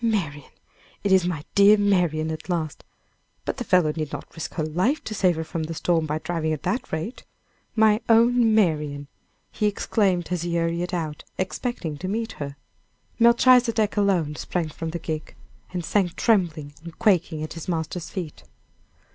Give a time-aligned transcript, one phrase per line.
[0.03, 0.49] "Marian!
[1.03, 2.83] it is my dear Marian at last;
[3.45, 6.17] but the fellow need not risk her life to save her from the storm by
[6.17, 7.23] driving at that rate.
[7.75, 9.09] My own Marian!"
[9.51, 12.55] he exclaimed, as he hurried out, expecting to meet her.
[13.19, 15.35] Melchizedek alone sprang from the gig,
[15.71, 18.41] and sank trembling and quaking at his master's feet.